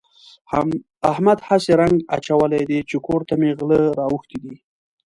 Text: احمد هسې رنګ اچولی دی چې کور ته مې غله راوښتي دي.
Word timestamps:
احمد 1.11 1.39
هسې 1.47 1.71
رنګ 1.81 1.95
اچولی 2.15 2.63
دی 2.69 2.79
چې 2.89 2.97
کور 3.05 3.21
ته 3.27 3.33
مې 3.39 3.49
غله 3.59 3.79
راوښتي 3.99 4.37
دي. 4.43 4.53